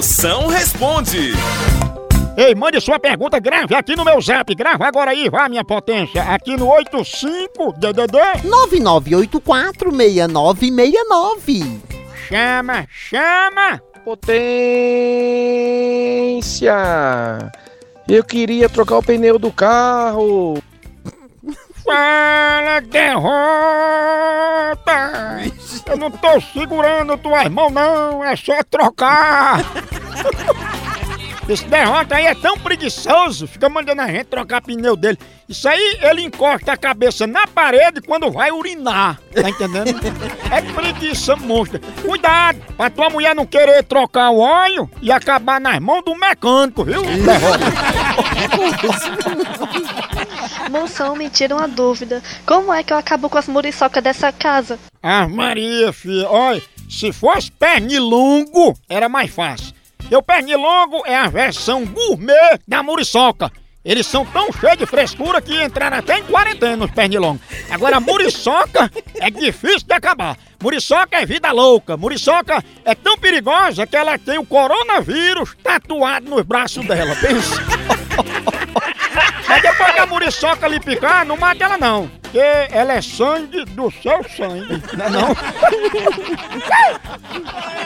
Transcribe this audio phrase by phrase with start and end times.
[0.00, 1.34] Moção responde.
[2.34, 4.54] Ei, mande sua pergunta grave aqui no meu zap.
[4.54, 6.22] Grava agora aí, vá, minha potência.
[6.22, 8.16] Aqui no 85 DDD
[9.36, 11.82] 99846969.
[12.30, 13.78] Chama, chama.
[14.02, 14.72] Potência.
[18.08, 20.54] Eu queria trocar o pneu do carro.
[21.84, 24.99] Fala, derrota.
[25.90, 28.22] Eu não tô segurando tuas mãos, não.
[28.24, 29.58] É só trocar.
[31.48, 35.18] Esse derrota aí é tão preguiçoso, fica mandando a gente trocar pneu dele.
[35.48, 39.98] Isso aí ele encosta a cabeça na parede quando vai urinar, tá entendendo?
[40.54, 41.80] É preguiça monstra.
[42.06, 46.84] Cuidado, pra tua mulher não querer trocar o óleo e acabar nas mãos do mecânico,
[46.84, 47.02] viu?
[47.02, 47.64] Derrota.
[50.70, 52.22] Moção me tira uma dúvida.
[52.46, 54.78] Como é que eu acabo com as muriçocas dessa casa?
[55.02, 59.72] Ah, Maria, filha, olha, se fosse pernilongo, era mais fácil.
[60.08, 63.50] E pernilongo é a versão gourmet da muriçoca.
[63.84, 67.42] Eles são tão cheios de frescura que entraram até em quarentena os pernilongos.
[67.68, 70.38] Agora, a muriçoca é difícil de acabar.
[70.62, 71.96] Muriçoca é vida louca.
[71.96, 77.16] Muriçoca é tão perigosa que ela tem o coronavírus tatuado nos braços dela.
[77.16, 78.09] Pensa
[80.30, 82.06] paçoca lhe picar, não mata ela não.
[82.22, 82.38] Porque
[82.70, 84.80] ela é sangue do seu sangue.
[84.96, 85.30] Não é não?